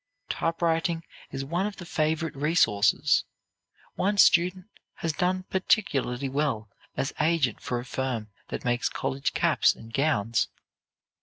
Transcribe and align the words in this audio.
Typewriting 0.29 1.03
is 1.29 1.45
one 1.45 1.67
of 1.67 1.75
the 1.75 1.85
favorite 1.85 2.35
resources. 2.35 3.23
One 3.93 4.17
student 4.17 4.65
has 4.95 5.13
done 5.13 5.43
particularly 5.51 6.27
well 6.27 6.71
as 6.97 7.13
agent 7.21 7.61
for 7.61 7.79
a 7.79 7.85
firm 7.85 8.31
that 8.47 8.65
makes 8.65 8.89
college 8.89 9.35
caps 9.35 9.75
and 9.75 9.93
gowns. 9.93 10.47